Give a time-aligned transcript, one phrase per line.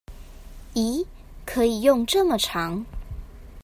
[0.73, 1.05] 疑！
[1.45, 2.83] 可以用這麼長